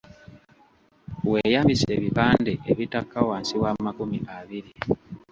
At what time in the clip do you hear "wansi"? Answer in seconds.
3.27-3.55